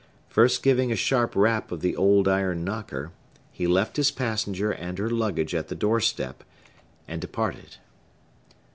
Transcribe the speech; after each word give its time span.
First 0.29 0.63
giving 0.63 0.91
a 0.91 0.95
sharp 0.95 1.35
rap 1.35 1.71
of 1.71 1.81
the 1.81 1.95
old 1.95 2.27
iron 2.27 2.63
knocker, 2.63 3.11
he 3.51 3.67
left 3.67 3.97
his 3.97 4.09
passenger 4.09 4.71
and 4.71 4.97
her 4.97 5.11
luggage 5.11 5.53
at 5.53 5.67
the 5.67 5.75
door 5.75 5.99
step, 5.99 6.43
and 7.07 7.21
departed. 7.21 7.77